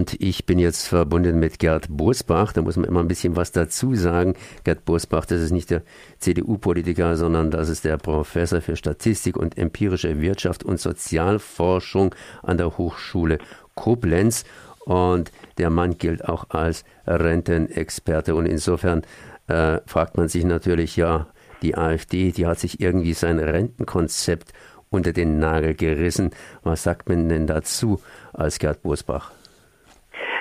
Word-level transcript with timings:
Und 0.00 0.16
ich 0.18 0.46
bin 0.46 0.58
jetzt 0.58 0.88
verbunden 0.88 1.38
mit 1.38 1.58
Gerd 1.58 1.88
Bosbach. 1.90 2.54
Da 2.54 2.62
muss 2.62 2.76
man 2.76 2.86
immer 2.86 3.00
ein 3.00 3.08
bisschen 3.08 3.36
was 3.36 3.52
dazu 3.52 3.94
sagen. 3.94 4.32
Gerd 4.64 4.86
Bosbach, 4.86 5.26
das 5.26 5.42
ist 5.42 5.50
nicht 5.50 5.68
der 5.68 5.82
CDU-Politiker, 6.20 7.18
sondern 7.18 7.50
das 7.50 7.68
ist 7.68 7.84
der 7.84 7.98
Professor 7.98 8.62
für 8.62 8.76
Statistik 8.76 9.36
und 9.36 9.58
empirische 9.58 10.22
Wirtschaft 10.22 10.64
und 10.64 10.80
Sozialforschung 10.80 12.14
an 12.42 12.56
der 12.56 12.78
Hochschule 12.78 13.40
Koblenz. 13.74 14.44
Und 14.86 15.32
der 15.58 15.68
Mann 15.68 15.98
gilt 15.98 16.26
auch 16.26 16.48
als 16.48 16.86
Rentenexperte. 17.06 18.34
Und 18.34 18.46
insofern 18.46 19.02
äh, 19.48 19.80
fragt 19.84 20.16
man 20.16 20.28
sich 20.28 20.46
natürlich, 20.46 20.96
ja, 20.96 21.26
die 21.60 21.76
AfD, 21.76 22.32
die 22.32 22.46
hat 22.46 22.58
sich 22.58 22.80
irgendwie 22.80 23.12
sein 23.12 23.38
Rentenkonzept 23.38 24.54
unter 24.88 25.12
den 25.12 25.38
Nagel 25.38 25.74
gerissen. 25.74 26.30
Was 26.62 26.84
sagt 26.84 27.10
man 27.10 27.28
denn 27.28 27.46
dazu 27.46 28.00
als 28.32 28.58
Gerd 28.58 28.80
Bosbach? 28.80 29.32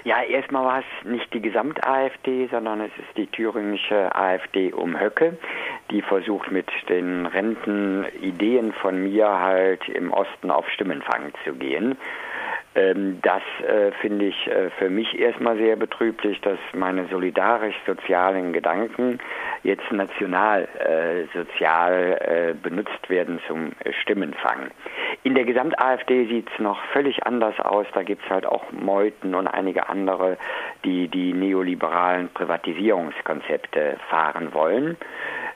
Ja, 0.09 0.23
erstmal 0.23 0.65
war 0.65 0.79
es 0.79 1.05
nicht 1.07 1.31
die 1.36 1.39
Gesamt-AfD, 1.39 2.47
sondern 2.47 2.81
es 2.81 2.91
ist 2.97 3.15
die 3.15 3.27
thüringische 3.27 4.15
AfD 4.15 4.73
um 4.73 5.00
Höcke, 5.00 5.37
die 5.91 6.01
versucht 6.01 6.51
mit 6.51 6.65
den 6.89 7.27
Rentenideen 7.27 8.73
von 8.73 9.03
mir 9.03 9.27
halt 9.27 9.87
im 9.87 10.11
Osten 10.11 10.50
auf 10.50 10.67
Stimmenfang 10.71 11.31
zu 11.43 11.53
gehen. 11.53 11.95
Ähm, 12.79 13.19
das 13.21 13.42
äh, 13.68 13.92
finde 14.00 14.25
ich 14.25 14.47
äh, 14.47 14.69
für 14.78 14.89
mich 14.89 15.20
erstmal 15.20 15.57
sehr 15.57 15.75
betrüblich, 15.75 16.39
dass 16.42 16.60
meine 16.74 17.07
solidarisch-sozialen 17.07 18.54
Gedanken 18.54 19.20
jetzt 19.64 19.92
national 19.92 20.68
äh, 20.79 21.23
äh, 21.23 22.54
benutzt 22.54 23.10
werden 23.10 23.39
zum 23.47 23.71
Stimmenfang. 24.01 24.71
In 25.23 25.36
der 25.36 25.43
Gesamt-AfD 25.43 26.28
sieht 26.28 26.50
es 26.54 26.60
noch 26.60 26.82
völlig 26.93 27.25
anders 27.25 27.60
aus. 27.60 27.86
Da 27.93 28.04
gibt 28.04 28.23
es 28.23 28.29
halt 28.29 28.46
auch 28.46 28.71
Meuthen 28.71 29.36
und 29.36 29.48
einige 29.48 29.89
andere, 29.89 30.37
die 30.86 31.07
die 31.09 31.34
neoliberalen 31.34 32.30
Privatisierungskonzepte 32.30 33.98
fahren 34.09 34.53
wollen. 34.53 34.96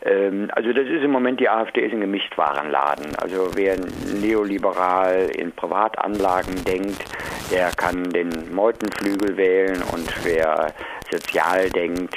Ähm, 0.06 0.50
also 0.54 0.74
das 0.74 0.86
ist 0.88 1.04
im 1.04 1.12
Moment, 1.12 1.40
die 1.40 1.50
AfD 1.50 1.82
ist 1.82 1.94
ein 1.94 2.02
Gemischtwarenladen. 2.02 3.16
Also 3.16 3.50
wer 3.56 3.78
neoliberal 4.22 5.30
in 5.36 5.52
Privatanlagen 5.52 6.64
denkt, 6.66 7.04
der 7.52 7.72
kann 7.72 8.04
den 8.10 8.54
Meutenflügel 8.54 9.38
wählen 9.38 9.82
und 9.94 10.26
wer 10.26 10.74
sozial 11.12 11.70
denkt, 11.70 12.16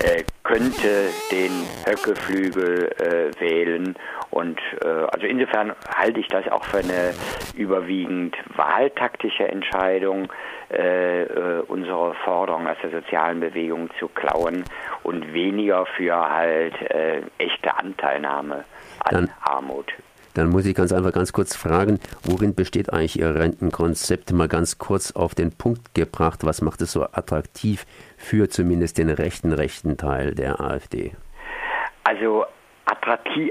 äh, 0.00 0.24
könnte 0.42 1.08
den 1.30 1.50
Höckeflügel 1.84 2.92
äh, 2.98 3.40
wählen. 3.40 3.96
Und 4.30 4.58
äh, 4.82 4.88
also 4.88 5.26
insofern 5.26 5.72
halte 5.94 6.20
ich 6.20 6.28
das 6.28 6.48
auch 6.48 6.64
für 6.64 6.78
eine 6.78 7.14
überwiegend 7.54 8.36
wahltaktische 8.56 9.46
Entscheidung, 9.46 10.32
äh, 10.70 11.24
äh, 11.24 11.62
unsere 11.68 12.14
Forderung 12.24 12.66
aus 12.66 12.78
der 12.82 12.90
sozialen 12.90 13.40
Bewegung 13.40 13.90
zu 13.98 14.08
klauen 14.08 14.64
und 15.02 15.32
weniger 15.32 15.86
für 15.86 16.14
halt 16.30 16.74
äh, 16.90 17.22
echte 17.38 17.76
Anteilnahme 17.76 18.64
an 19.00 19.10
Dann. 19.10 19.30
Armut. 19.42 19.92
Dann 20.34 20.48
muss 20.48 20.66
ich 20.66 20.74
ganz 20.74 20.92
einfach 20.92 21.12
ganz 21.12 21.32
kurz 21.32 21.54
fragen, 21.54 22.00
worin 22.22 22.54
besteht 22.54 22.92
eigentlich 22.92 23.18
Ihr 23.18 23.34
Rentenkonzept? 23.34 24.32
Mal 24.32 24.48
ganz 24.48 24.78
kurz 24.78 25.12
auf 25.12 25.34
den 25.34 25.52
Punkt 25.52 25.94
gebracht. 25.94 26.40
Was 26.44 26.62
macht 26.62 26.80
es 26.80 26.92
so 26.92 27.04
attraktiv 27.04 27.84
für 28.16 28.48
zumindest 28.48 28.98
den 28.98 29.10
rechten, 29.10 29.52
rechten 29.52 29.96
Teil 29.96 30.34
der 30.34 30.60
AfD? 30.60 31.12
Also 32.04 32.46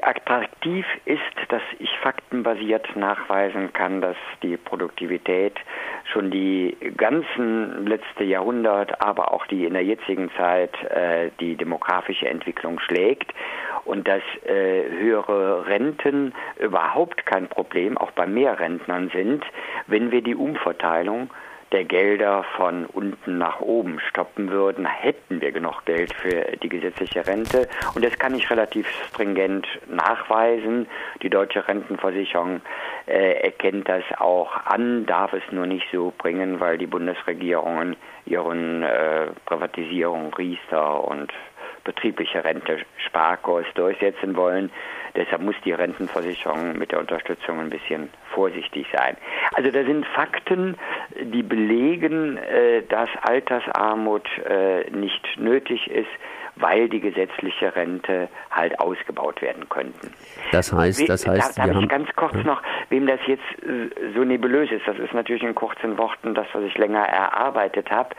attraktiv 0.01 0.85
ist, 1.05 1.21
dass 1.49 1.61
ich 1.79 1.89
faktenbasiert 2.01 2.95
nachweisen 2.95 3.73
kann, 3.73 4.01
dass 4.01 4.17
die 4.43 4.57
Produktivität 4.57 5.55
schon 6.11 6.31
die 6.31 6.75
ganzen 6.97 7.85
letzte 7.85 8.23
Jahrhundert, 8.23 9.01
aber 9.01 9.33
auch 9.33 9.45
die 9.47 9.65
in 9.65 9.73
der 9.73 9.83
jetzigen 9.83 10.29
Zeit 10.37 10.75
äh, 10.83 11.31
die 11.39 11.55
demografische 11.55 12.27
Entwicklung 12.27 12.79
schlägt 12.79 13.33
und 13.85 14.07
dass 14.07 14.21
äh, 14.45 14.83
höhere 14.89 15.67
Renten 15.67 16.33
überhaupt 16.59 17.25
kein 17.25 17.47
Problem, 17.47 17.97
auch 17.97 18.11
bei 18.11 18.25
Mehrrentnern 18.25 19.09
sind, 19.13 19.43
wenn 19.87 20.11
wir 20.11 20.21
die 20.21 20.35
Umverteilung 20.35 21.29
der 21.71 21.85
Gelder 21.85 22.43
von 22.57 22.85
unten 22.85 23.37
nach 23.37 23.61
oben 23.61 23.99
stoppen 24.09 24.49
würden, 24.49 24.85
hätten 24.85 25.39
wir 25.39 25.51
genug 25.51 25.85
Geld 25.85 26.13
für 26.13 26.57
die 26.57 26.67
gesetzliche 26.67 27.25
Rente. 27.25 27.69
Und 27.95 28.03
das 28.03 28.17
kann 28.19 28.35
ich 28.35 28.49
relativ 28.49 28.87
stringent 29.07 29.65
nachweisen. 29.87 30.87
Die 31.21 31.29
deutsche 31.29 31.65
Rentenversicherung 31.67 32.61
äh, 33.07 33.41
erkennt 33.41 33.87
das 33.87 34.03
auch 34.17 34.51
an, 34.65 35.05
darf 35.05 35.33
es 35.33 35.43
nur 35.51 35.65
nicht 35.65 35.87
so 35.91 36.11
bringen, 36.17 36.59
weil 36.59 36.77
die 36.77 36.87
Bundesregierungen 36.87 37.95
ihren 38.25 38.83
äh, 38.83 39.27
Privatisierung, 39.45 40.33
Riester 40.33 41.03
und 41.05 41.31
betriebliche 41.83 42.43
Rente 42.43 42.79
Sparkurs 42.97 43.65
durchsetzen 43.75 44.35
wollen. 44.35 44.71
Deshalb 45.15 45.41
muss 45.41 45.55
die 45.65 45.73
Rentenversicherung 45.73 46.77
mit 46.77 46.91
der 46.91 46.99
Unterstützung 46.99 47.59
ein 47.59 47.69
bisschen 47.69 48.09
vorsichtig 48.33 48.87
sein. 48.95 49.17
Also 49.55 49.69
da 49.71 49.83
sind 49.83 50.05
Fakten, 50.05 50.77
die 51.19 51.43
belegen, 51.43 52.37
äh, 52.37 52.83
dass 52.83 53.09
Altersarmut 53.21 54.27
äh, 54.47 54.89
nicht 54.91 55.37
nötig 55.37 55.89
ist 55.89 56.09
weil 56.55 56.89
die 56.89 56.99
gesetzliche 56.99 57.75
Rente 57.75 58.29
halt 58.49 58.79
ausgebaut 58.79 59.41
werden 59.41 59.67
könnten. 59.69 60.13
Das 60.51 60.71
heißt, 60.71 61.07
das 61.07 61.27
heißt, 61.27 61.57
da, 61.57 61.67
darf 61.67 61.81
ich 61.81 61.89
ganz 61.89 62.09
kurz 62.15 62.35
ja. 62.35 62.43
noch, 62.43 62.61
wem 62.89 63.07
das 63.07 63.19
jetzt 63.27 63.43
äh, 63.63 63.89
so 64.13 64.23
nebulös 64.23 64.71
ist, 64.71 64.87
das 64.87 64.97
ist 64.97 65.13
natürlich 65.13 65.43
in 65.43 65.55
kurzen 65.55 65.97
Worten 65.97 66.35
das, 66.35 66.47
was 66.53 66.63
ich 66.63 66.77
länger 66.77 67.03
erarbeitet 67.03 67.89
habe, 67.89 68.09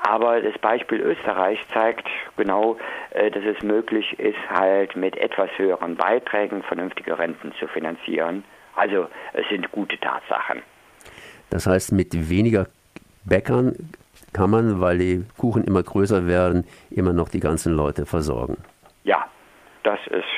aber 0.00 0.40
das 0.40 0.58
Beispiel 0.58 1.00
Österreich 1.00 1.58
zeigt 1.72 2.08
genau, 2.36 2.76
äh, 3.10 3.30
dass 3.30 3.44
es 3.44 3.62
möglich 3.62 4.18
ist, 4.18 4.38
halt 4.50 4.96
mit 4.96 5.16
etwas 5.16 5.50
höheren 5.56 5.96
Beiträgen 5.96 6.62
vernünftige 6.62 7.18
Renten 7.18 7.52
zu 7.58 7.66
finanzieren. 7.68 8.44
Also 8.74 9.08
es 9.32 9.48
sind 9.48 9.70
gute 9.72 9.98
Tatsachen. 9.98 10.62
Das 11.50 11.66
heißt, 11.66 11.92
mit 11.92 12.28
weniger 12.28 12.66
Bäckern 13.24 13.74
kann 14.36 14.50
man, 14.50 14.80
weil 14.82 14.98
die 14.98 15.24
Kuchen 15.38 15.64
immer 15.64 15.82
größer 15.82 16.26
werden, 16.26 16.66
immer 16.90 17.14
noch 17.14 17.30
die 17.30 17.40
ganzen 17.40 17.72
Leute 17.72 18.04
versorgen. 18.04 18.58
Ja, 19.04 19.24
das 19.82 19.98
ist 20.10 20.36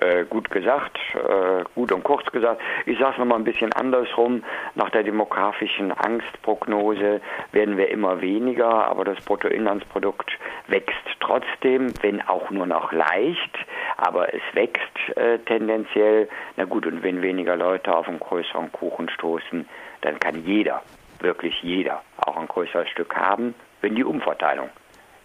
äh, 0.00 0.24
gut 0.24 0.48
gesagt, 0.52 0.96
äh, 1.14 1.64
gut 1.74 1.90
und 1.90 2.04
kurz 2.04 2.30
gesagt. 2.30 2.60
Ich 2.86 2.96
sage 3.00 3.12
es 3.14 3.18
nochmal 3.18 3.38
ein 3.38 3.44
bisschen 3.44 3.72
andersrum. 3.72 4.44
Nach 4.76 4.88
der 4.90 5.02
demografischen 5.02 5.90
Angstprognose 5.90 7.20
werden 7.50 7.76
wir 7.76 7.90
immer 7.90 8.20
weniger, 8.20 8.70
aber 8.86 9.04
das 9.04 9.18
Bruttoinlandsprodukt 9.24 10.30
wächst 10.68 11.06
trotzdem, 11.18 11.92
wenn 12.02 12.22
auch 12.22 12.50
nur 12.50 12.66
noch 12.66 12.92
leicht, 12.92 13.58
aber 13.96 14.32
es 14.32 14.42
wächst 14.52 15.16
äh, 15.16 15.38
tendenziell. 15.40 16.28
Na 16.56 16.66
gut, 16.66 16.86
und 16.86 17.02
wenn 17.02 17.20
weniger 17.20 17.56
Leute 17.56 17.96
auf 17.96 18.06
einen 18.06 18.20
größeren 18.20 18.70
Kuchen 18.70 19.08
stoßen, 19.08 19.68
dann 20.02 20.20
kann 20.20 20.44
jeder 20.44 20.82
wirklich 21.22 21.62
jeder 21.62 22.02
auch 22.18 22.36
ein 22.36 22.48
größeres 22.48 22.88
Stück 22.88 23.14
haben, 23.14 23.54
wenn 23.80 23.94
die 23.94 24.04
Umverteilung 24.04 24.68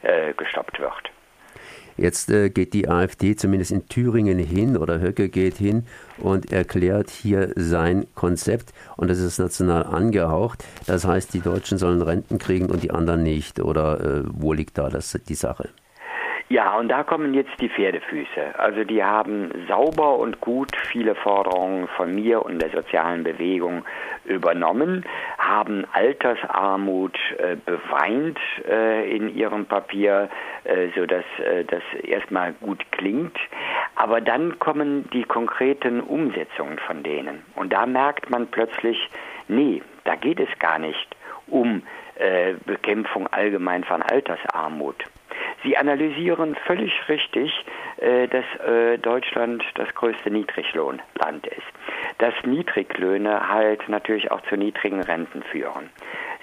äh, 0.01 0.33
gestoppt 0.33 0.79
wird. 0.79 1.11
Jetzt 1.97 2.29
äh, 2.29 2.49
geht 2.49 2.73
die 2.73 2.89
AfD 2.89 3.35
zumindest 3.35 3.71
in 3.71 3.87
Thüringen 3.87 4.37
hin 4.37 4.75
oder 4.75 4.99
Höcke 4.99 5.29
geht 5.29 5.55
hin 5.55 5.85
und 6.17 6.51
erklärt 6.51 7.09
hier 7.09 7.51
sein 7.55 8.05
Konzept 8.15 8.73
und 8.97 9.09
das 9.09 9.19
ist 9.19 9.39
national 9.39 9.83
angehaucht. 9.83 10.65
Das 10.87 11.07
heißt, 11.07 11.33
die 11.33 11.39
Deutschen 11.39 11.77
sollen 11.77 12.01
Renten 12.01 12.37
kriegen 12.37 12.69
und 12.69 12.83
die 12.83 12.91
anderen 12.91 13.23
nicht. 13.23 13.61
Oder 13.61 14.01
äh, 14.01 14.23
wo 14.25 14.51
liegt 14.51 14.77
da 14.77 14.89
das, 14.89 15.17
die 15.27 15.35
Sache? 15.35 15.69
Ja, 16.47 16.77
und 16.77 16.89
da 16.89 17.03
kommen 17.03 17.33
jetzt 17.33 17.59
die 17.59 17.69
Pferdefüße. 17.69 18.59
Also 18.59 18.83
die 18.83 19.03
haben 19.03 19.51
sauber 19.67 20.19
und 20.19 20.41
gut 20.41 20.75
viele 20.91 21.15
Forderungen 21.15 21.87
von 21.97 22.13
mir 22.13 22.45
und 22.45 22.61
der 22.61 22.69
sozialen 22.69 23.23
Bewegung 23.23 23.83
übernommen, 24.25 25.05
haben 25.47 25.85
Altersarmut 25.91 27.17
äh, 27.37 27.55
beweint 27.55 28.39
äh, 28.67 29.15
in 29.15 29.35
ihrem 29.35 29.65
Papier, 29.65 30.29
äh, 30.63 30.87
so 30.95 31.05
dass 31.05 31.25
äh, 31.39 31.63
das 31.65 31.83
erstmal 32.03 32.53
gut 32.53 32.83
klingt. 32.91 33.37
Aber 33.95 34.21
dann 34.21 34.59
kommen 34.59 35.09
die 35.11 35.23
konkreten 35.23 36.01
Umsetzungen 36.01 36.79
von 36.79 37.03
denen. 37.03 37.43
Und 37.55 37.73
da 37.73 37.85
merkt 37.85 38.29
man 38.29 38.47
plötzlich, 38.47 38.97
nee, 39.47 39.81
da 40.03 40.15
geht 40.15 40.39
es 40.39 40.49
gar 40.59 40.79
nicht 40.79 41.15
um 41.47 41.83
äh, 42.15 42.53
Bekämpfung 42.65 43.27
allgemein 43.27 43.83
von 43.83 44.01
Altersarmut. 44.01 45.03
Sie 45.63 45.77
analysieren 45.77 46.55
völlig 46.65 46.93
richtig, 47.09 47.51
äh, 47.97 48.27
dass 48.27 48.45
Deutschland 49.01 49.63
das 49.75 49.93
größte 49.93 50.31
Niedriglohnland 50.31 51.47
ist. 51.47 51.94
Dass 52.17 52.33
Niedriglöhne 52.43 53.49
halt 53.49 53.87
natürlich 53.89 54.31
auch 54.31 54.41
zu 54.43 54.55
niedrigen 54.55 55.01
Renten 55.01 55.43
führen. 55.43 55.89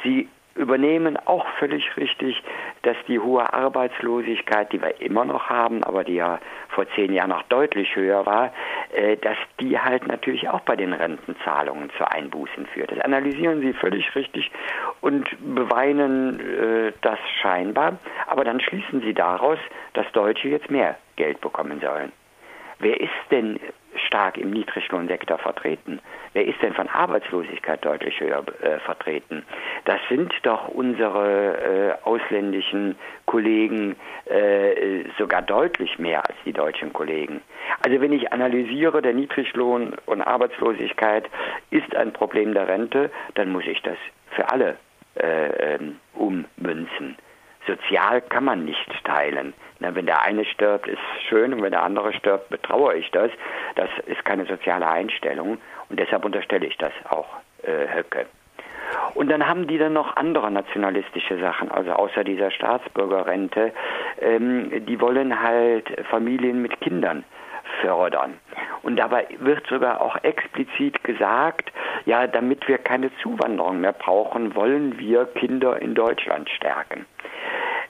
Sie 0.02 0.28
übernehmen 0.54 1.16
auch 1.16 1.46
völlig 1.58 1.96
richtig, 1.96 2.42
dass 2.82 2.96
die 3.08 3.18
hohe 3.18 3.52
Arbeitslosigkeit, 3.52 4.72
die 4.72 4.82
wir 4.82 5.00
immer 5.00 5.24
noch 5.24 5.48
haben, 5.48 5.82
aber 5.84 6.04
die 6.04 6.14
ja 6.14 6.40
vor 6.68 6.86
zehn 6.94 7.12
Jahren 7.12 7.30
noch 7.30 7.42
deutlich 7.44 7.94
höher 7.96 8.26
war, 8.26 8.52
äh, 8.92 9.16
dass 9.16 9.36
die 9.60 9.78
halt 9.78 10.06
natürlich 10.06 10.48
auch 10.48 10.60
bei 10.60 10.76
den 10.76 10.92
Rentenzahlungen 10.92 11.90
zu 11.96 12.10
Einbußen 12.10 12.66
führt. 12.66 12.90
Das 12.92 13.00
analysieren 13.00 13.60
Sie 13.60 13.72
völlig 13.72 14.14
richtig 14.14 14.50
und 15.00 15.28
beweinen 15.40 16.40
äh, 16.40 16.92
das 17.00 17.18
scheinbar, 17.40 17.98
aber 18.26 18.44
dann 18.44 18.60
schließen 18.60 19.00
Sie 19.00 19.14
daraus, 19.14 19.58
dass 19.94 20.10
Deutsche 20.12 20.48
jetzt 20.48 20.70
mehr 20.70 20.96
Geld 21.16 21.40
bekommen 21.40 21.80
sollen. 21.80 22.12
Wer 22.78 23.00
ist 23.00 23.10
denn 23.30 23.58
stark 24.06 24.38
im 24.38 24.50
Niedriglohnsektor 24.50 25.38
vertreten? 25.38 26.00
Wer 26.32 26.46
ist 26.46 26.60
denn 26.62 26.74
von 26.74 26.88
Arbeitslosigkeit 26.88 27.84
deutlich 27.84 28.18
höher 28.20 28.44
äh, 28.62 28.78
vertreten? 28.80 29.44
Das 29.84 30.00
sind 30.08 30.32
doch 30.42 30.68
unsere 30.68 31.98
äh, 32.04 32.06
ausländischen 32.06 32.96
Kollegen 33.26 33.96
äh, 34.26 35.04
sogar 35.18 35.42
deutlich 35.42 35.98
mehr 35.98 36.24
als 36.26 36.36
die 36.44 36.52
deutschen 36.52 36.92
Kollegen. 36.92 37.42
Also 37.84 38.00
wenn 38.00 38.12
ich 38.12 38.32
analysiere, 38.32 39.02
der 39.02 39.14
Niedriglohn 39.14 39.94
und 40.06 40.22
Arbeitslosigkeit 40.22 41.28
ist 41.70 41.94
ein 41.96 42.12
Problem 42.12 42.54
der 42.54 42.68
Rente, 42.68 43.10
dann 43.34 43.50
muss 43.50 43.66
ich 43.66 43.82
das 43.82 43.96
für 44.30 44.50
alle 44.50 44.76
äh, 45.16 45.74
ähm, 45.74 45.96
ummünzen. 46.14 47.16
Sozial 47.66 48.20
kann 48.22 48.44
man 48.44 48.64
nicht 48.64 49.04
teilen. 49.04 49.54
Na, 49.80 49.94
wenn 49.94 50.06
der 50.06 50.22
eine 50.22 50.44
stirbt, 50.44 50.86
ist 50.86 51.00
schön 51.28 51.52
und 51.52 51.62
wenn 51.62 51.72
der 51.72 51.82
andere 51.82 52.12
stirbt, 52.12 52.48
betrauere 52.50 52.94
ich 52.94 53.10
das. 53.10 53.30
Das 53.76 53.88
ist 54.06 54.24
keine 54.24 54.46
soziale 54.46 54.88
Einstellung 54.88 55.58
und 55.88 55.98
deshalb 55.98 56.24
unterstelle 56.24 56.66
ich 56.66 56.76
das 56.78 56.92
auch 57.10 57.28
äh, 57.62 57.94
Höcke. 57.94 58.26
Und 59.14 59.30
dann 59.30 59.46
haben 59.46 59.66
die 59.66 59.78
dann 59.78 59.92
noch 59.92 60.16
andere 60.16 60.50
nationalistische 60.50 61.38
Sachen, 61.38 61.70
also 61.70 61.92
außer 61.92 62.24
dieser 62.24 62.50
Staatsbürgerrente. 62.50 63.72
Ähm, 64.20 64.86
die 64.86 65.00
wollen 65.00 65.42
halt 65.42 65.88
Familien 66.10 66.62
mit 66.62 66.80
Kindern 66.80 67.24
fördern. 67.80 68.34
Und 68.82 68.96
dabei 68.96 69.26
wird 69.38 69.66
sogar 69.66 70.00
auch 70.00 70.16
explizit 70.22 71.02
gesagt, 71.04 71.72
ja, 72.04 72.26
damit 72.26 72.66
wir 72.68 72.78
keine 72.78 73.10
Zuwanderung 73.22 73.80
mehr 73.80 73.92
brauchen, 73.92 74.54
wollen 74.54 74.98
wir 74.98 75.26
Kinder 75.26 75.80
in 75.80 75.94
Deutschland 75.94 76.50
stärken. 76.50 77.06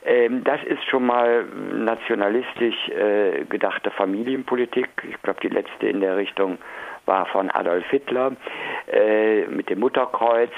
Ähm, 0.04 0.42
das 0.44 0.62
ist 0.64 0.84
schon 0.84 1.06
mal 1.06 1.44
nationalistisch 1.44 2.88
äh, 2.88 3.44
gedachte 3.44 3.90
Familienpolitik. 3.90 4.88
Ich 5.08 5.20
glaube, 5.22 5.40
die 5.42 5.48
letzte 5.48 5.86
in 5.86 6.00
der 6.00 6.16
Richtung 6.16 6.58
war 7.06 7.26
von 7.26 7.50
Adolf 7.50 7.84
Hitler 7.90 8.32
äh, 8.90 9.46
mit 9.46 9.70
dem 9.70 9.80
Mutterkreuz. 9.80 10.50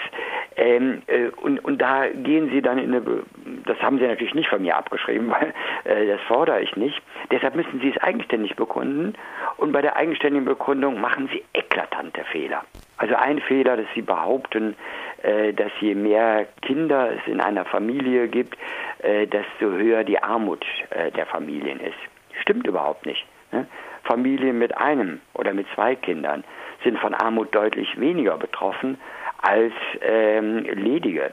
Ähm, 0.56 1.02
äh, 1.06 1.28
und, 1.42 1.64
und 1.64 1.78
da 1.80 2.08
gehen 2.08 2.50
sie 2.50 2.62
dann 2.62 2.78
in 2.78 2.94
eine, 2.94 3.22
das 3.66 3.78
haben 3.80 3.98
sie 3.98 4.06
natürlich 4.06 4.34
nicht 4.34 4.48
von 4.48 4.62
mir 4.62 4.76
abgeschrieben, 4.76 5.30
weil 5.30 5.52
äh, 5.84 6.06
das 6.06 6.20
fordere 6.22 6.60
ich 6.60 6.76
nicht. 6.76 7.00
Deshalb 7.30 7.54
müssen 7.54 7.80
sie 7.80 7.90
es 7.90 8.02
eigenständig 8.02 8.56
begründen 8.56 9.14
und 9.56 9.72
bei 9.72 9.82
der 9.82 9.96
eigenständigen 9.96 10.46
Begründung 10.46 11.00
machen 11.00 11.28
sie 11.32 11.42
eklatante 11.52 12.24
Fehler. 12.24 12.64
Also 12.96 13.14
ein 13.16 13.40
Fehler, 13.40 13.76
dass 13.76 13.86
sie 13.94 14.02
behaupten, 14.02 14.76
äh, 15.22 15.52
dass 15.52 15.72
je 15.80 15.94
mehr 15.94 16.46
Kinder 16.62 17.10
es 17.12 17.26
in 17.26 17.40
einer 17.40 17.64
Familie 17.64 18.28
gibt, 18.28 18.56
äh, 18.98 19.26
desto 19.26 19.70
höher 19.72 20.04
die 20.04 20.22
Armut 20.22 20.64
äh, 20.90 21.10
der 21.10 21.26
Familien 21.26 21.80
ist. 21.80 21.96
Stimmt 22.40 22.66
überhaupt 22.66 23.06
nicht. 23.06 23.26
Ne? 23.50 23.66
Familien 24.04 24.58
mit 24.58 24.76
einem 24.76 25.20
oder 25.32 25.54
mit 25.54 25.66
zwei 25.74 25.96
Kindern 25.96 26.44
sind 26.84 26.98
von 26.98 27.14
Armut 27.14 27.54
deutlich 27.54 27.98
weniger 27.98 28.36
betroffen 28.36 28.98
als 29.40 29.72
ähm, 30.02 30.64
ledige 30.64 31.32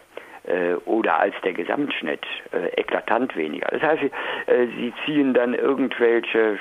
oder 0.86 1.20
als 1.20 1.36
der 1.44 1.54
Gesamtschnitt 1.54 2.26
eklatant 2.76 3.36
weniger. 3.38 3.68
Das 3.68 3.82
heißt, 3.84 4.02
sie 4.76 4.92
ziehen 5.06 5.36
dann 5.36 5.54
irgendwelche 5.54 6.58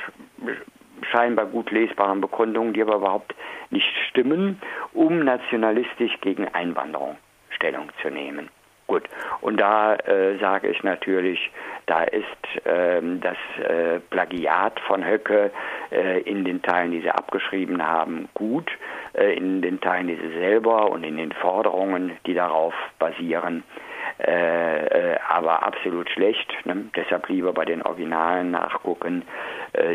scheinbar 1.10 1.46
gut 1.46 1.70
lesbaren 1.70 2.20
Begründungen, 2.20 2.72
die 2.72 2.82
aber 2.82 2.96
überhaupt 2.96 3.34
nicht 3.70 3.88
stimmen, 4.08 4.60
um 4.92 5.20
nationalistisch 5.24 6.20
gegen 6.20 6.48
Einwanderung 6.48 7.16
Stellung 7.50 7.90
zu 8.00 8.10
nehmen. 8.10 8.48
Gut, 8.86 9.04
und 9.40 9.60
da 9.60 9.94
äh, 9.94 10.36
sage 10.38 10.68
ich 10.68 10.82
natürlich, 10.82 11.38
da 11.86 12.02
ist 12.02 12.26
ähm, 12.64 13.20
das 13.20 13.36
äh, 13.64 14.00
Plagiat 14.10 14.80
von 14.80 15.06
Höcke 15.06 15.52
äh, 15.92 16.22
in 16.22 16.44
den 16.44 16.60
Teilen, 16.60 16.90
die 16.90 17.00
sie 17.00 17.10
abgeschrieben 17.10 17.86
haben, 17.86 18.28
gut, 18.34 18.68
äh, 19.12 19.36
in 19.36 19.62
den 19.62 19.80
Teilen, 19.80 20.08
die 20.08 20.16
sie 20.16 20.32
selber 20.40 20.90
und 20.90 21.04
in 21.04 21.18
den 21.18 21.30
Forderungen, 21.30 22.16
die 22.26 22.34
darauf 22.34 22.74
basieren, 22.98 23.62
äh, 23.62 23.89
äh, 24.18 25.16
aber 25.28 25.64
absolut 25.64 26.08
schlecht. 26.10 26.52
Ne? 26.64 26.86
Deshalb 26.96 27.28
lieber 27.28 27.52
bei 27.52 27.64
den 27.64 27.82
Originalen 27.82 28.50
nachgucken, 28.50 29.22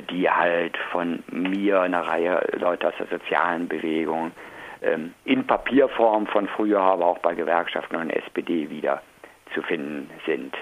die 0.09 0.29
halt 0.29 0.77
von 0.91 1.21
mir, 1.29 1.81
einer 1.81 2.07
Reihe 2.07 2.47
Leute 2.57 2.88
aus 2.88 2.94
der 2.97 3.07
sozialen 3.07 3.67
Bewegung, 3.67 4.31
ähm, 4.81 5.13
in 5.25 5.45
Papierform 5.47 6.27
von 6.27 6.47
früher, 6.47 6.79
aber 6.79 7.06
auch 7.06 7.19
bei 7.19 7.33
Gewerkschaften 7.33 7.95
und 7.95 8.09
SPD 8.12 8.69
wieder 8.69 9.01
zu 9.53 9.62
finden 9.63 10.09
sind. 10.25 10.56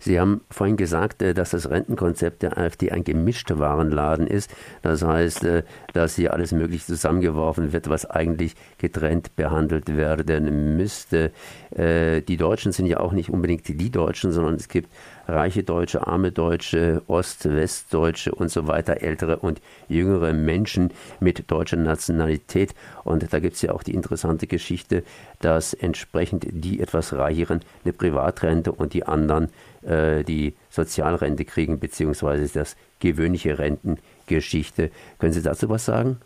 Sie 0.00 0.20
haben 0.20 0.42
vorhin 0.50 0.76
gesagt, 0.76 1.22
äh, 1.22 1.34
dass 1.34 1.50
das 1.50 1.70
Rentenkonzept 1.70 2.42
der 2.42 2.58
AfD 2.58 2.90
ein 2.90 3.04
gemischter 3.04 3.58
Warenladen 3.58 4.26
ist. 4.26 4.50
Das 4.82 5.02
heißt, 5.02 5.44
äh, 5.44 5.62
dass 5.92 6.16
hier 6.16 6.32
alles 6.32 6.52
Mögliche 6.52 6.86
zusammengeworfen 6.86 7.72
wird, 7.72 7.88
was 7.88 8.08
eigentlich 8.08 8.54
getrennt 8.78 9.36
behandelt 9.36 9.96
werden 9.96 10.76
müsste. 10.76 11.32
Äh, 11.74 12.22
die 12.22 12.36
Deutschen 12.36 12.72
sind 12.72 12.86
ja 12.86 13.00
auch 13.00 13.12
nicht 13.12 13.30
unbedingt 13.30 13.66
die 13.68 13.90
Deutschen, 13.90 14.32
sondern 14.32 14.54
es 14.54 14.68
gibt 14.68 14.88
reiche 15.28 15.62
Deutsche, 15.62 16.06
arme 16.06 16.32
Deutsche, 16.32 17.02
Ost-, 17.06 17.48
Westdeutsche 17.48 18.34
und 18.34 18.50
so 18.50 18.68
weiter, 18.68 19.02
ältere 19.02 19.38
und 19.38 19.60
jüngere 19.88 20.32
Menschen 20.32 20.92
mit 21.20 21.50
deutscher 21.50 21.76
Nationalität. 21.76 22.74
Und 23.04 23.32
da 23.32 23.40
gibt 23.40 23.56
es 23.56 23.62
ja 23.62 23.72
auch 23.72 23.82
die 23.82 23.94
interessante 23.94 24.46
Geschichte, 24.46 25.02
dass 25.40 25.74
entsprechend 25.74 26.46
die 26.50 26.80
etwas 26.80 27.12
reicheren 27.12 27.60
eine 27.84 27.92
Privatrente 27.92 28.72
und 28.72 28.94
die 28.94 29.06
anderen 29.06 29.48
äh, 29.82 30.22
die 30.24 30.54
Sozialrente 30.68 31.44
kriegen, 31.44 31.78
beziehungsweise 31.80 32.58
das 32.58 32.76
gewöhnliche 33.00 33.58
Rentengeschichte. 33.58 34.90
Können 35.18 35.32
Sie 35.32 35.42
dazu 35.42 35.68
was 35.68 35.84
sagen? 35.84 36.20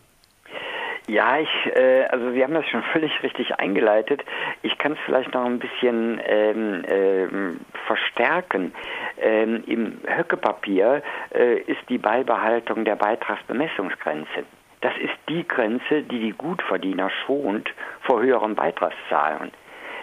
Ja, 1.11 1.38
ich, 1.38 1.49
äh, 1.75 2.05
also 2.05 2.31
Sie 2.31 2.43
haben 2.43 2.55
das 2.55 2.67
schon 2.69 2.82
völlig 2.93 3.11
richtig 3.25 3.59
eingeleitet. 3.59 4.25
Ich 4.62 4.79
kann 4.79 4.93
es 4.93 4.99
vielleicht 5.05 5.35
noch 5.35 5.44
ein 5.44 5.59
bisschen 5.59 6.21
ähm, 6.25 6.85
ähm, 6.88 7.61
verstärken. 7.87 8.73
Ähm, 9.21 9.65
Im 9.67 9.99
Höckepapier 10.06 11.03
äh, 11.35 11.59
ist 11.62 11.81
die 11.88 11.99
Beibehaltung 11.99 12.85
der 12.85 12.94
Beitragsbemessungsgrenze. 12.94 14.44
Das 14.82 14.93
ist 14.99 15.17
die 15.29 15.47
Grenze, 15.47 16.03
die 16.03 16.21
die 16.21 16.32
Gutverdiener 16.32 17.11
schont 17.27 17.69
vor 18.03 18.23
höheren 18.23 18.55
Beitragszahlen. 18.55 19.50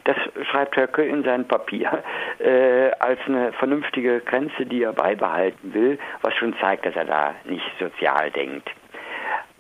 Das 0.08 0.16
schreibt 0.48 0.78
Höcke 0.78 1.04
in 1.04 1.24
sein 1.24 1.46
Papier 1.50 2.02
äh, 2.40 2.92
als 3.00 3.20
eine 3.28 3.52
vernünftige 3.52 4.22
Grenze, 4.22 4.66
die 4.66 4.84
er 4.84 4.94
beibehalten 4.94 5.74
will, 5.74 6.00
was 6.22 6.34
schon 6.36 6.56
zeigt, 6.62 6.86
dass 6.86 6.96
er 6.96 7.04
da 7.04 7.36
nicht 7.44 7.70
sozial 7.78 8.32
denkt. 8.32 8.70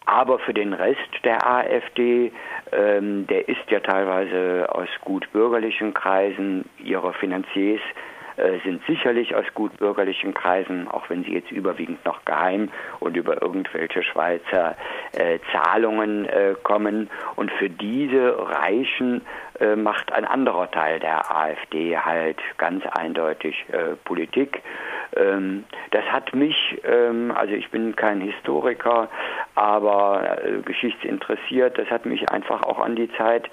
Aber 0.05 0.39
für 0.39 0.53
den 0.53 0.71
Rest 0.71 1.00
der 1.25 1.45
AfD, 1.45 2.31
ähm, 2.71 3.27
der 3.27 3.50
ist 3.50 3.69
ja 3.69 3.81
teilweise 3.81 4.69
aus 4.74 4.88
gut 5.01 5.29
bürgerlichen 5.33 5.93
Kreisen, 5.93 6.63
ihre 6.81 7.12
Finanziers 7.12 7.81
sind 8.63 8.86
sicherlich 8.86 9.36
aus 9.36 9.46
gut 9.53 9.77
bürgerlichen 9.77 10.34
Kreisen, 10.34 10.88
auch 10.88 11.10
wenn 11.10 11.24
sie 11.24 11.34
jetzt 11.34 11.51
überwiegend 11.51 12.06
noch 12.06 12.24
geheim 12.25 12.70
und 13.00 13.17
über 13.17 13.41
irgendwelche 13.41 14.03
Schweizer 14.03 14.75
äh, 15.13 15.39
Zahlungen 15.51 16.25
äh, 16.25 16.56
kommen. 16.62 17.10
Und 17.36 17.51
für 17.51 17.70
diese 17.70 18.38
Reichen 18.38 19.22
äh, 19.60 19.75
macht 19.75 20.12
ein 20.12 20.25
anderer 20.25 20.70
Teil 20.70 21.00
der 21.00 21.36
AfD 21.36 21.98
halt 21.98 22.38
ganz 22.58 22.86
eindeutig 22.86 23.65
äh, 23.72 23.96
Politik. 24.06 24.62
Ähm, 25.17 25.63
das 25.91 26.03
hat 26.05 26.33
mich, 26.33 26.81
ähm, 26.83 27.31
also 27.36 27.53
ich 27.53 27.69
bin 27.69 27.95
kein 27.95 28.21
Historiker, 28.21 29.09
aber 29.55 30.39
äh, 30.43 30.62
geschichtsinteressiert, 30.62 31.77
das 31.77 31.89
hat 31.89 32.05
mich 32.05 32.29
einfach 32.29 32.63
auch 32.63 32.79
an 32.79 32.95
die 32.95 33.12
Zeit 33.13 33.50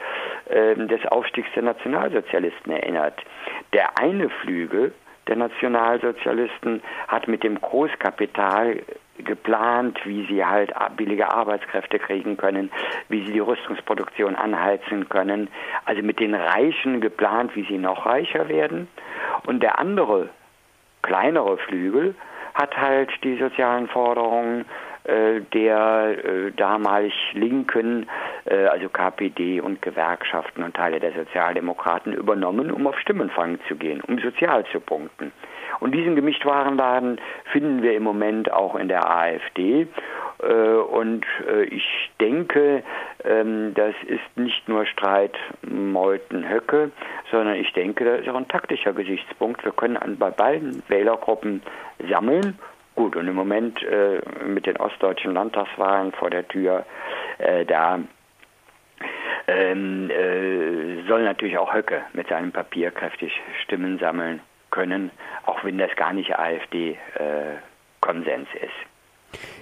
ähm, 0.50 0.88
des 0.88 1.04
Aufstiegs 1.06 1.49
der 1.54 1.62
Nationalsozialisten 1.62 2.73
erinnert. 2.73 3.21
Der 3.73 3.99
eine 3.99 4.28
Flügel 4.28 4.92
der 5.26 5.37
Nationalsozialisten 5.37 6.83
hat 7.09 7.28
mit 7.28 7.42
dem 7.44 7.61
Großkapital 7.61 8.83
geplant, 9.18 9.99
wie 10.04 10.26
sie 10.26 10.44
halt 10.44 10.73
billige 10.97 11.33
Arbeitskräfte 11.33 11.99
kriegen 11.99 12.37
können, 12.37 12.71
wie 13.09 13.25
sie 13.25 13.33
die 13.33 13.40
Rüstungsproduktion 13.40 14.35
anheizen 14.35 15.09
können. 15.09 15.49
Also 15.85 16.02
mit 16.02 16.21
den 16.21 16.35
Reichen 16.35 17.00
geplant, 17.00 17.54
wie 17.54 17.64
sie 17.64 17.78
noch 17.78 18.06
reicher 18.06 18.49
werden. 18.49 18.88
Und 19.47 19.62
der 19.62 19.78
andere 19.78 20.28
kleinere 21.04 21.58
Flügel 21.58 22.14
hat 22.54 22.76
halt 22.76 23.11
die 23.23 23.37
sozialen 23.37 23.88
Forderungen 23.88 24.64
äh, 25.04 25.40
der 25.52 26.25
äh, 26.25 26.52
damalig 26.52 27.12
Linken, 27.34 28.08
äh, 28.46 28.66
also 28.66 28.88
KPD 28.88 29.61
und 29.61 29.82
Gewerkschaften 29.82 30.62
und 30.62 30.75
Teile 30.75 30.99
der 30.99 31.12
Sozialdemokraten 31.12 32.14
übernommen, 32.14 32.70
um 32.70 32.87
auf 32.87 32.99
Stimmenfang 32.99 33.58
zu 33.68 33.76
gehen, 33.76 34.00
um 34.00 34.18
sozial 34.18 34.64
zu 34.73 34.80
punkten. 34.80 35.30
Und 35.80 35.92
diesen 35.94 36.16
Gemischtwarenladen 36.16 37.20
finden 37.52 37.82
wir 37.82 37.94
im 37.94 38.02
Moment 38.02 38.50
auch 38.50 38.76
in 38.76 38.88
der 38.88 39.11
AfD. 39.11 39.88
Äh, 40.44 40.52
und 40.52 41.24
äh, 41.48 41.64
ich 41.64 42.10
denke, 42.20 42.84
ähm, 43.24 43.72
das 43.74 43.94
ist 44.06 44.36
nicht 44.36 44.68
nur 44.68 44.86
Streit 44.86 45.34
Meuthen-Höcke, 45.62 46.92
sondern 47.30 47.56
ich 47.56 47.72
denke, 47.72 48.04
das 48.04 48.20
ist 48.20 48.28
auch 48.28 48.36
ein 48.36 48.46
taktischer 48.48 48.92
Gesichtspunkt. 48.92 49.64
Wir 49.64 49.72
können 49.72 49.98
bei 50.18 50.30
beiden 50.30 50.82
Wählergruppen 50.88 51.62
sammeln. 52.10 52.58
Gut, 52.94 53.16
und 53.16 53.26
im 53.26 53.34
Moment 53.34 53.82
äh, 53.82 54.20
mit 54.46 54.66
den 54.66 54.76
ostdeutschen 54.76 55.32
Landtagswahlen 55.34 56.12
vor 56.12 56.30
der 56.30 56.46
Tür, 56.46 56.86
da 57.66 57.98
ähm, 59.48 60.08
äh, 60.08 61.02
soll 61.08 61.24
natürlich 61.24 61.58
auch 61.58 61.74
Höcke 61.74 62.02
mit 62.12 62.28
seinem 62.28 62.52
Papier 62.52 62.92
kräftig 62.92 63.32
Stimmen 63.64 63.98
sammeln 63.98 64.38
können, 64.70 65.10
auch 65.46 65.64
wenn 65.64 65.78
das 65.78 65.96
gar 65.96 66.12
nicht 66.12 66.38
AfD-Konsens 66.38 68.46
ist. 68.54 68.93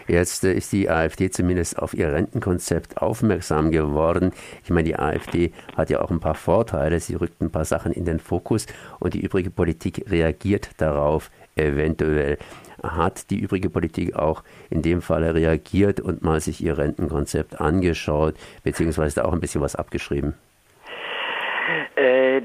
Jetzt 0.08 0.44
äh, 0.44 0.52
ist 0.54 0.72
die 0.72 0.90
AfD 0.90 1.30
zumindest 1.30 1.78
auf 1.78 1.94
ihr 1.94 2.12
Rentenkonzept 2.12 2.98
aufmerksam 2.98 3.70
geworden. 3.70 4.32
Ich 4.64 4.70
meine, 4.70 4.84
die 4.84 4.96
AfD 4.96 5.52
hat 5.76 5.90
ja 5.90 6.00
auch 6.00 6.10
ein 6.10 6.20
paar 6.20 6.34
Vorteile. 6.34 7.00
Sie 7.00 7.14
rückt 7.14 7.40
ein 7.40 7.50
paar 7.50 7.64
Sachen 7.64 7.92
in 7.92 8.04
den 8.04 8.20
Fokus 8.20 8.66
und 8.98 9.14
die 9.14 9.20
übrige 9.20 9.50
Politik 9.50 10.04
reagiert 10.10 10.70
darauf 10.78 11.30
eventuell. 11.56 12.38
Hat 12.82 13.30
die 13.30 13.38
übrige 13.38 13.70
Politik 13.70 14.16
auch 14.16 14.42
in 14.70 14.82
dem 14.82 15.02
Fall 15.02 15.24
reagiert 15.24 16.00
und 16.00 16.22
mal 16.22 16.40
sich 16.40 16.62
ihr 16.62 16.78
Rentenkonzept 16.78 17.60
angeschaut, 17.60 18.34
beziehungsweise 18.64 19.24
auch 19.24 19.32
ein 19.32 19.40
bisschen 19.40 19.60
was 19.60 19.76
abgeschrieben? 19.76 20.34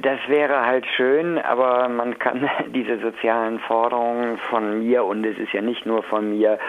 Das 0.01 0.19
wäre 0.27 0.65
halt 0.65 0.85
schön, 0.85 1.37
aber 1.37 1.87
man 1.87 2.19
kann 2.19 2.49
diese 2.67 2.99
sozialen 2.99 3.59
Forderungen 3.59 4.37
von 4.49 4.79
mir, 4.79 5.03
und 5.05 5.25
es 5.25 5.37
ist 5.37 5.53
ja 5.53 5.61
nicht 5.61 5.85
nur 5.85 6.03
von 6.03 6.29
mir, 6.29 6.59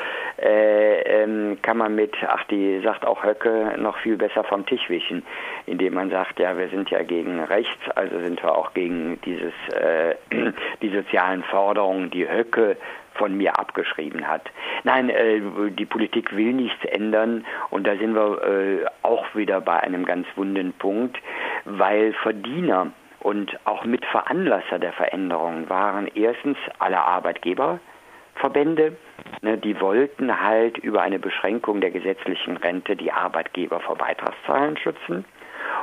äh, 0.40 1.00
ähm, 1.22 1.58
kann 1.60 1.78
man 1.78 1.94
mit, 1.94 2.16
ach, 2.26 2.44
die 2.44 2.80
sagt 2.80 3.04
auch 3.04 3.24
Höcke, 3.24 3.74
noch 3.78 3.98
viel 3.98 4.16
besser 4.16 4.44
vom 4.44 4.64
Tisch 4.66 4.88
wischen, 4.88 5.24
indem 5.66 5.94
man 5.94 6.10
sagt, 6.10 6.38
ja, 6.38 6.56
wir 6.56 6.68
sind 6.68 6.90
ja 6.90 7.02
gegen 7.02 7.40
rechts, 7.40 7.90
also 7.94 8.18
sind 8.20 8.42
wir 8.42 8.56
auch 8.56 8.72
gegen 8.72 9.20
dieses, 9.22 9.52
äh, 9.74 10.14
die 10.82 10.90
sozialen 10.90 11.42
Forderungen, 11.42 12.10
die 12.10 12.28
Höcke 12.28 12.76
von 13.14 13.36
mir 13.36 13.58
abgeschrieben 13.58 14.28
hat. 14.28 14.48
Nein, 14.84 15.10
äh, 15.10 15.40
die 15.70 15.86
Politik 15.86 16.34
will 16.36 16.52
nichts 16.52 16.84
ändern 16.84 17.44
und 17.70 17.86
da 17.86 17.96
sind 17.96 18.14
wir 18.14 18.42
äh, 18.42 18.86
auch 19.02 19.34
wieder 19.34 19.60
bei 19.60 19.80
einem 19.80 20.06
ganz 20.06 20.26
wunden 20.36 20.72
Punkt, 20.72 21.18
weil 21.64 22.12
Verdiener 22.12 22.92
und 23.20 23.58
auch 23.64 23.84
Mitveranlasser 23.84 24.78
der 24.78 24.92
Veränderung 24.92 25.68
waren 25.68 26.08
erstens 26.14 26.56
alle 26.78 27.00
Arbeitgeberverbände, 27.00 28.96
ne, 29.42 29.58
die 29.58 29.80
wollten 29.80 30.40
halt 30.40 30.78
über 30.78 31.02
eine 31.02 31.18
Beschränkung 31.18 31.80
der 31.80 31.90
gesetzlichen 31.90 32.56
Rente 32.56 32.96
die 32.96 33.12
Arbeitgeber 33.12 33.80
vor 33.80 33.96
Beitragszahlen 33.96 34.76
schützen. 34.76 35.24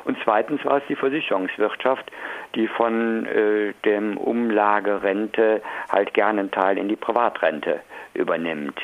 Und 0.06 0.18
zweitens 0.24 0.64
war 0.66 0.78
es 0.78 0.84
die 0.88 0.96
Versicherungswirtschaft, 0.96 2.12
die 2.56 2.68
von 2.68 3.26
äh, 3.26 3.74
dem 3.84 4.18
Umlagerente 4.18 5.62
halt 5.92 6.14
gerne 6.14 6.42
einen 6.42 6.52
Teil 6.52 6.78
in 6.78 6.88
die 6.88 6.96
Privatrente 6.96 7.82
übernimmt. 8.14 8.80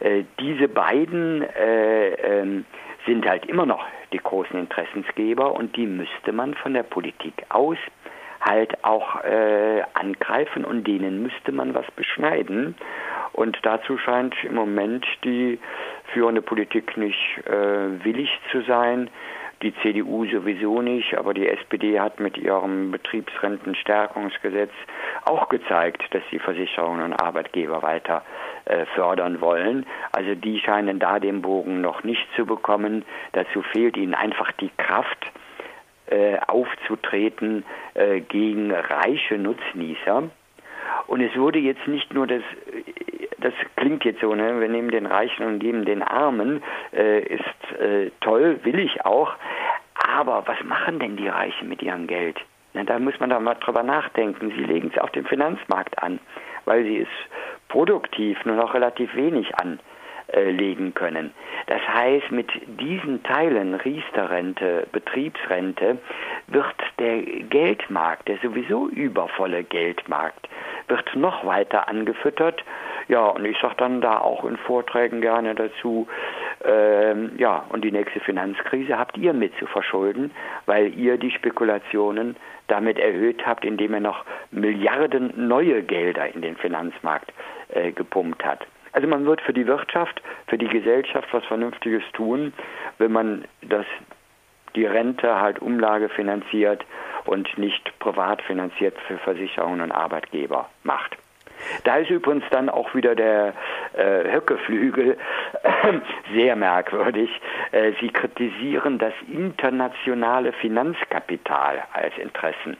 Äh, 0.00 0.24
diese 0.40 0.68
beiden 0.68 1.42
äh, 1.42 2.08
ähm, 2.14 2.64
sind 3.06 3.26
halt 3.26 3.46
immer 3.46 3.66
noch 3.66 3.84
die 4.12 4.18
großen 4.18 4.58
Interessensgeber 4.58 5.52
und 5.52 5.76
die 5.76 5.86
müsste 5.86 6.32
man 6.32 6.54
von 6.54 6.74
der 6.74 6.82
Politik 6.82 7.44
aus 7.48 7.78
halt 8.40 8.84
auch 8.84 9.24
äh, 9.24 9.82
angreifen 9.94 10.64
und 10.64 10.86
denen 10.86 11.22
müsste 11.22 11.50
man 11.50 11.74
was 11.74 11.90
beschneiden. 11.92 12.74
Und 13.32 13.58
dazu 13.62 13.96
scheint 13.98 14.34
im 14.44 14.54
Moment 14.54 15.06
die 15.24 15.58
führende 16.12 16.42
Politik 16.42 16.96
nicht 16.96 17.38
äh, 17.46 18.04
willig 18.04 18.30
zu 18.52 18.60
sein 18.62 19.08
die 19.64 19.74
CDU 19.82 20.26
sowieso 20.26 20.82
nicht, 20.82 21.16
aber 21.16 21.32
die 21.32 21.48
SPD 21.48 21.98
hat 21.98 22.20
mit 22.20 22.36
ihrem 22.36 22.90
Betriebsrentenstärkungsgesetz 22.90 24.70
auch 25.24 25.48
gezeigt, 25.48 26.02
dass 26.10 26.22
sie 26.30 26.38
Versicherungen 26.38 27.02
und 27.02 27.14
Arbeitgeber 27.14 27.82
weiter 27.82 28.22
äh, 28.66 28.84
fördern 28.94 29.40
wollen. 29.40 29.86
Also 30.12 30.34
die 30.34 30.60
scheinen 30.60 30.98
da 30.98 31.18
den 31.18 31.40
Bogen 31.40 31.80
noch 31.80 32.04
nicht 32.04 32.26
zu 32.36 32.44
bekommen. 32.44 33.04
Dazu 33.32 33.62
fehlt 33.62 33.96
ihnen 33.96 34.14
einfach 34.14 34.52
die 34.52 34.70
Kraft, 34.76 35.32
äh, 36.06 36.36
aufzutreten 36.46 37.64
äh, 37.94 38.20
gegen 38.20 38.70
reiche 38.70 39.38
Nutznießer. 39.38 40.24
Und 41.06 41.20
es 41.22 41.34
wurde 41.36 41.58
jetzt 41.58 41.88
nicht 41.88 42.12
nur 42.12 42.26
das 42.26 42.42
das 43.44 43.52
klingt 43.76 44.04
jetzt 44.06 44.22
so, 44.22 44.34
ne? 44.34 44.58
wir 44.58 44.68
nehmen 44.68 44.90
den 44.90 45.04
Reichen 45.04 45.44
und 45.46 45.58
geben 45.58 45.84
den 45.84 46.02
Armen, 46.02 46.62
äh, 46.94 47.20
ist 47.20 47.78
äh, 47.78 48.10
toll, 48.22 48.58
will 48.62 48.78
ich 48.78 49.04
auch. 49.04 49.34
Aber 50.16 50.44
was 50.46 50.62
machen 50.64 50.98
denn 50.98 51.16
die 51.16 51.28
Reichen 51.28 51.68
mit 51.68 51.82
ihrem 51.82 52.06
Geld? 52.06 52.38
Na, 52.72 52.84
da 52.84 52.98
muss 52.98 53.20
man 53.20 53.28
doch 53.28 53.40
mal 53.40 53.54
drüber 53.54 53.82
nachdenken. 53.82 54.50
Sie 54.56 54.64
legen 54.64 54.90
es 54.94 55.00
auf 55.00 55.10
dem 55.10 55.26
Finanzmarkt 55.26 56.02
an, 56.02 56.20
weil 56.64 56.84
sie 56.84 57.00
es 57.00 57.08
produktiv 57.68 58.42
nur 58.46 58.56
noch 58.56 58.72
relativ 58.72 59.14
wenig 59.14 59.52
anlegen 59.56 60.94
können. 60.94 61.34
Das 61.66 61.82
heißt, 61.86 62.30
mit 62.30 62.50
diesen 62.80 63.22
Teilen 63.24 63.74
Riester-Rente, 63.74 64.86
Betriebsrente 64.90 65.98
wird 66.46 66.74
der 66.98 67.20
Geldmarkt, 67.20 68.26
der 68.28 68.38
sowieso 68.38 68.88
übervolle 68.88 69.64
Geldmarkt, 69.64 70.48
wird 70.88 71.14
noch 71.14 71.44
weiter 71.44 71.88
angefüttert 71.88 72.64
ja, 73.08 73.26
und 73.26 73.44
ich 73.44 73.58
sage 73.58 73.74
dann 73.78 74.00
da 74.00 74.18
auch 74.18 74.44
in 74.44 74.56
Vorträgen 74.56 75.20
gerne 75.20 75.54
dazu, 75.54 76.06
ähm, 76.64 77.32
ja, 77.36 77.64
und 77.68 77.84
die 77.84 77.92
nächste 77.92 78.20
Finanzkrise 78.20 78.98
habt 78.98 79.16
ihr 79.16 79.32
mit 79.32 79.56
zu 79.58 79.66
verschulden, 79.66 80.30
weil 80.66 80.94
ihr 80.94 81.18
die 81.18 81.30
Spekulationen 81.30 82.36
damit 82.68 82.98
erhöht 82.98 83.44
habt, 83.46 83.64
indem 83.64 83.94
ihr 83.94 84.00
noch 84.00 84.24
Milliarden 84.50 85.32
neue 85.36 85.82
Gelder 85.82 86.32
in 86.34 86.40
den 86.40 86.56
Finanzmarkt 86.56 87.32
äh, 87.68 87.92
gepumpt 87.92 88.44
hat. 88.44 88.66
Also 88.92 89.08
man 89.08 89.26
wird 89.26 89.40
für 89.40 89.52
die 89.52 89.66
Wirtschaft, 89.66 90.22
für 90.46 90.56
die 90.56 90.68
Gesellschaft 90.68 91.28
was 91.32 91.44
Vernünftiges 91.44 92.04
tun, 92.12 92.52
wenn 92.98 93.12
man 93.12 93.44
das 93.62 93.84
die 94.76 94.86
Rente 94.86 95.40
halt 95.40 95.60
Umlage 95.60 96.08
finanziert 96.08 96.84
und 97.24 97.58
nicht 97.58 97.96
privat 97.98 98.42
finanziert 98.42 98.96
für 99.06 99.18
Versicherungen 99.18 99.80
und 99.82 99.92
Arbeitgeber 99.92 100.68
macht. 100.82 101.16
Da 101.84 101.96
ist 101.96 102.10
übrigens 102.10 102.44
dann 102.50 102.68
auch 102.68 102.94
wieder 102.94 103.14
der 103.14 103.54
äh, 103.94 104.30
Höckeflügel 104.32 105.16
sehr 106.34 106.56
merkwürdig. 106.56 107.30
Äh, 107.72 107.92
sie 108.00 108.08
kritisieren 108.08 108.98
das 108.98 109.14
internationale 109.28 110.52
Finanzkapital 110.52 111.82
als 111.92 112.16
Interessen. 112.18 112.76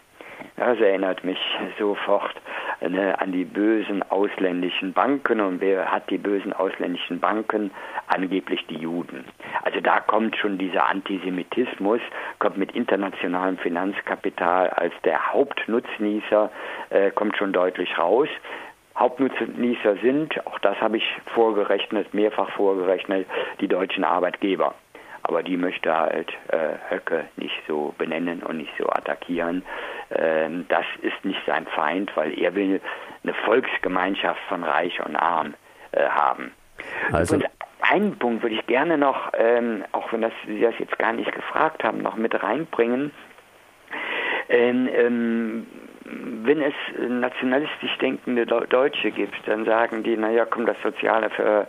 Das 0.56 0.78
erinnert 0.78 1.24
mich 1.24 1.38
sofort 1.78 2.34
ne, 2.80 3.18
an 3.18 3.32
die 3.32 3.44
bösen 3.44 4.02
ausländischen 4.02 4.92
Banken. 4.92 5.40
Und 5.40 5.60
wer 5.60 5.90
hat 5.90 6.10
die 6.10 6.18
bösen 6.18 6.52
ausländischen 6.52 7.20
Banken? 7.20 7.70
Angeblich 8.06 8.64
die 8.68 8.76
Juden. 8.78 9.24
Also 9.62 9.80
da 9.80 10.00
kommt 10.00 10.36
schon 10.36 10.58
dieser 10.58 10.88
Antisemitismus, 10.88 12.00
kommt 12.38 12.56
mit 12.56 12.72
internationalem 12.72 13.58
Finanzkapital 13.58 14.70
als 14.70 14.92
der 15.04 15.32
Hauptnutznießer, 15.32 16.50
äh, 16.90 17.10
kommt 17.10 17.36
schon 17.36 17.52
deutlich 17.52 17.98
raus. 17.98 18.28
Hauptnutznießer 18.96 19.96
sind, 20.02 20.46
auch 20.46 20.58
das 20.60 20.80
habe 20.80 20.98
ich 20.98 21.04
vorgerechnet, 21.34 22.14
mehrfach 22.14 22.50
vorgerechnet, 22.50 23.26
die 23.60 23.68
deutschen 23.68 24.04
Arbeitgeber. 24.04 24.74
Aber 25.24 25.42
die 25.42 25.56
möchte 25.56 25.92
halt 25.92 26.30
äh, 26.48 26.74
Höcke 26.90 27.24
nicht 27.36 27.56
so 27.66 27.94
benennen 27.96 28.42
und 28.42 28.58
nicht 28.58 28.72
so 28.78 28.86
attackieren. 28.88 29.64
Ähm, 30.10 30.66
das 30.68 30.84
ist 31.00 31.24
nicht 31.24 31.40
sein 31.46 31.66
Feind, 31.66 32.14
weil 32.14 32.38
er 32.38 32.54
will 32.54 32.80
eine 33.22 33.34
Volksgemeinschaft 33.34 34.40
von 34.48 34.62
Reich 34.62 35.00
und 35.04 35.16
Arm 35.16 35.54
äh, 35.92 36.06
haben. 36.06 36.52
Also. 37.10 37.36
Und 37.36 37.46
einen 37.80 38.18
Punkt 38.18 38.42
würde 38.42 38.54
ich 38.54 38.66
gerne 38.66 38.98
noch, 38.98 39.32
ähm, 39.36 39.84
auch 39.92 40.12
wenn 40.12 40.22
das, 40.22 40.32
Sie 40.46 40.60
das 40.60 40.74
jetzt 40.78 40.98
gar 40.98 41.12
nicht 41.12 41.32
gefragt 41.32 41.84
haben, 41.84 42.02
noch 42.02 42.16
mit 42.16 42.40
reinbringen. 42.42 43.10
Ähm, 44.48 44.88
ähm 44.92 45.66
wenn 46.44 46.62
es 46.62 46.74
nationalistisch 46.98 47.96
denkende 47.98 48.46
Deutsche 48.46 49.10
gibt, 49.10 49.36
dann 49.46 49.64
sagen 49.64 50.02
die, 50.02 50.16
naja, 50.16 50.44
komm, 50.44 50.66
das 50.66 50.76
Soziale 50.82 51.30
für 51.30 51.66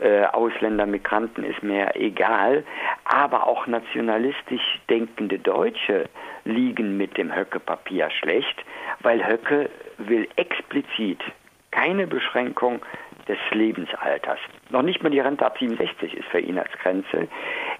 äh, 0.00 0.24
Ausländer, 0.26 0.86
Migranten 0.86 1.44
ist 1.44 1.62
mir 1.62 1.94
egal. 1.94 2.64
Aber 3.04 3.46
auch 3.46 3.66
nationalistisch 3.66 4.80
denkende 4.88 5.38
Deutsche 5.38 6.08
liegen 6.44 6.96
mit 6.96 7.16
dem 7.16 7.34
Höcke-Papier 7.34 8.10
schlecht, 8.10 8.64
weil 9.00 9.26
Höcke 9.26 9.70
will 9.98 10.28
explizit 10.36 11.20
keine 11.70 12.06
Beschränkung 12.06 12.80
des 13.28 13.38
Lebensalters. 13.52 14.38
Noch 14.70 14.82
nicht 14.82 15.02
mal 15.02 15.10
die 15.10 15.20
Rente 15.20 15.44
ab 15.44 15.58
67 15.58 16.14
ist 16.16 16.26
für 16.28 16.40
ihn 16.40 16.58
als 16.58 16.72
Grenze. 16.82 17.28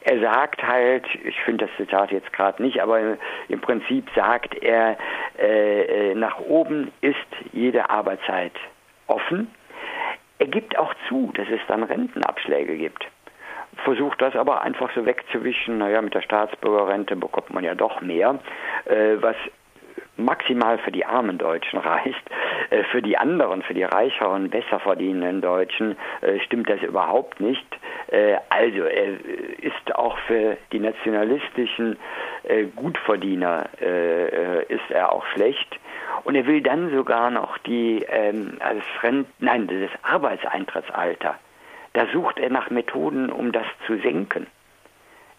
Er 0.09 0.21
sagt 0.21 0.63
halt, 0.63 1.05
ich 1.23 1.39
finde 1.43 1.67
das 1.67 1.77
Zitat 1.77 2.11
jetzt 2.11 2.33
gerade 2.33 2.63
nicht, 2.63 2.81
aber 2.81 3.19
im 3.49 3.61
Prinzip 3.61 4.09
sagt 4.15 4.55
er, 4.55 4.97
äh, 5.39 6.13
äh, 6.13 6.15
nach 6.15 6.41
oben 6.41 6.91
ist 7.03 7.17
jede 7.53 7.91
Arbeitszeit 7.91 8.55
offen. 9.07 9.51
Er 10.39 10.47
gibt 10.47 10.79
auch 10.79 10.95
zu, 11.09 11.31
dass 11.35 11.47
es 11.51 11.61
dann 11.69 11.83
Rentenabschläge 11.83 12.79
gibt 12.79 13.07
versucht 13.85 14.21
das 14.21 14.35
aber 14.35 14.63
einfach 14.63 14.91
so 14.95 15.07
wegzuwischen. 15.07 15.79
Naja, 15.79 16.03
mit 16.03 16.13
der 16.13 16.23
Staatsbürgerrente 16.23 17.15
bekommt 17.15 17.51
man 17.51 17.63
ja 17.63 17.77
doch 17.77 18.01
mehr, 18.01 18.39
äh, 18.87 19.17
was 19.21 19.37
maximal 20.17 20.79
für 20.79 20.91
die 20.91 21.05
armen 21.05 21.39
Deutschen 21.39 21.79
reicht. 21.79 22.23
Äh, 22.71 22.85
für 22.85 23.03
die 23.03 23.17
anderen, 23.17 23.63
für 23.63 23.75
die 23.75 23.85
reicheren, 23.85 24.51
besser 24.51 24.81
verdienenden 24.81 25.41
Deutschen 25.41 25.97
äh, 26.21 26.41
stimmt 26.41 26.69
das 26.69 26.83
überhaupt 26.83 27.41
nicht. 27.41 27.67
Äh, 28.09 28.37
also 28.49 28.83
er 28.85 29.09
ist 29.61 29.95
auch 29.95 30.19
für 30.27 30.57
die 30.73 30.81
nationalistischen 30.81 31.97
Gutverdiener 32.77 33.69
ist 34.69 34.91
er 34.91 35.13
auch 35.13 35.27
schlecht. 35.35 35.79
Und 36.25 36.35
er 36.35 36.47
will 36.47 36.63
dann 36.63 36.91
sogar 36.91 37.31
noch 37.31 37.59
die 37.59 38.05
ähm, 38.09 38.59
als 38.61 38.85
Rent 39.03 39.29
nein, 39.39 39.67
das 39.67 39.91
Arbeitseintrittsalter. 40.03 41.37
Da 41.93 42.07
sucht 42.13 42.39
er 42.39 42.51
nach 42.51 42.71
Methoden, 42.71 43.31
um 43.31 43.53
das 43.53 43.67
zu 43.87 43.97
senken. 43.99 44.47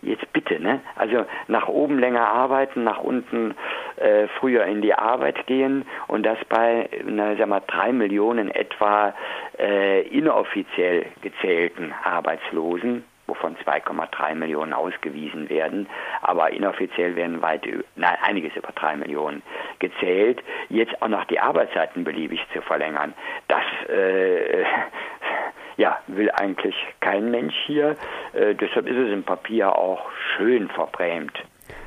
Jetzt 0.01 0.31
bitte, 0.31 0.61
ne? 0.61 0.79
Also 0.95 1.25
nach 1.47 1.67
oben 1.67 1.99
länger 1.99 2.25
arbeiten, 2.27 2.83
nach 2.85 2.99
unten 2.99 3.55
äh, 3.97 4.27
früher 4.39 4.63
in 4.65 4.81
die 4.81 4.93
Arbeit 4.93 5.45
gehen 5.45 5.85
und 6.07 6.25
das 6.25 6.37
bei, 6.47 6.89
na, 7.05 7.35
sag 7.35 7.47
mal, 7.47 7.61
drei 7.67 7.91
Millionen 7.91 8.49
etwa 8.49 9.13
äh, 9.57 10.07
inoffiziell 10.07 11.05
gezählten 11.21 11.93
Arbeitslosen, 12.03 13.03
wovon 13.27 13.57
2,3 13.57 14.35
Millionen 14.35 14.73
ausgewiesen 14.73 15.49
werden, 15.49 15.87
aber 16.21 16.51
inoffiziell 16.51 17.15
werden 17.17 17.41
weit, 17.41 17.67
nein, 17.95 18.17
einiges 18.21 18.55
über 18.55 18.71
drei 18.73 18.95
Millionen 18.95 19.43
gezählt. 19.79 20.41
Jetzt 20.69 21.01
auch 21.01 21.09
noch 21.09 21.25
die 21.25 21.39
Arbeitszeiten 21.39 22.05
beliebig 22.05 22.39
zu 22.53 22.61
verlängern, 22.61 23.13
das 23.47 23.63
äh, 23.89 24.63
ja, 25.79 25.97
will 26.07 26.29
eigentlich 26.31 26.75
kein 26.99 27.31
Mensch 27.31 27.55
hier. 27.65 27.95
Äh, 28.33 28.53
deshalb 28.53 28.85
ist 28.85 28.97
es 28.97 29.13
im 29.13 29.23
Papier 29.23 29.75
auch 29.77 30.01
schön 30.35 30.67
verbrämt. 30.67 31.31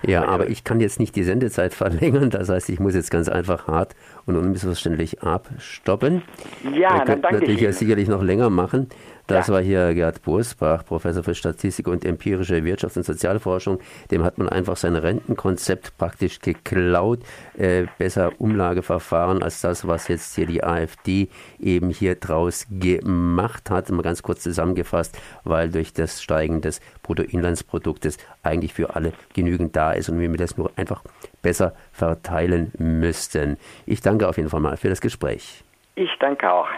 Ja, 0.02 0.24
aber 0.24 0.48
ich 0.48 0.64
kann 0.64 0.80
jetzt 0.80 0.98
nicht 0.98 1.14
die 1.14 1.22
Sendezeit 1.22 1.74
verlängern. 1.82 2.30
Das 2.30 2.48
heißt, 2.48 2.70
ich 2.70 2.80
muss 2.80 2.94
jetzt 2.94 3.10
ganz 3.10 3.28
einfach 3.28 3.68
hart 3.68 3.94
und 4.26 4.36
unmissverständlich 4.36 5.22
abstoppen. 5.22 6.22
Ja, 6.64 6.98
Wir 6.98 7.04
dann 7.04 7.22
danke 7.22 7.40
natürlich 7.40 7.60
ja 7.60 7.72
sicherlich 7.72 8.08
noch 8.08 8.22
länger 8.22 8.50
machen. 8.50 8.88
Das 9.26 9.46
ja. 9.46 9.54
war 9.54 9.62
hier 9.62 9.94
Gerd 9.94 10.22
Bosbach, 10.22 10.84
Professor 10.84 11.22
für 11.22 11.34
Statistik 11.34 11.86
und 11.86 12.04
empirische 12.04 12.56
Wirtschafts- 12.56 12.96
und 12.96 13.04
Sozialforschung. 13.04 13.78
Dem 14.10 14.24
hat 14.24 14.38
man 14.38 14.48
einfach 14.48 14.76
sein 14.76 14.96
Rentenkonzept 14.96 15.96
praktisch 15.96 16.40
geklaut. 16.40 17.20
Äh, 17.56 17.86
besser 17.98 18.32
Umlageverfahren 18.38 19.42
als 19.42 19.60
das, 19.60 19.86
was 19.86 20.08
jetzt 20.08 20.34
hier 20.34 20.46
die 20.46 20.64
AfD 20.64 21.28
eben 21.60 21.90
hier 21.90 22.16
draus 22.16 22.66
gemacht 22.70 23.70
hat. 23.70 23.90
Mal 23.90 24.02
ganz 24.02 24.22
kurz 24.22 24.42
zusammengefasst, 24.42 25.16
weil 25.44 25.70
durch 25.70 25.92
das 25.92 26.20
Steigen 26.20 26.60
des 26.60 26.80
Bruttoinlandsproduktes 27.02 28.18
eigentlich 28.42 28.74
für 28.74 28.96
alle 28.96 29.12
genügend 29.34 29.76
da 29.76 29.92
ist 29.92 30.08
und 30.08 30.18
wir 30.18 30.32
das 30.32 30.56
nur 30.56 30.72
einfach 30.76 31.02
besser 31.42 31.74
verteilen 31.92 32.72
müssten. 32.78 33.58
Ich 33.86 34.00
danke 34.00 34.28
auf 34.28 34.36
jeden 34.36 34.48
Fall 34.48 34.60
mal 34.60 34.76
für 34.76 34.88
das 34.88 35.00
Gespräch. 35.00 35.64
Ich 35.94 36.10
danke 36.20 36.50
auch. 36.50 36.68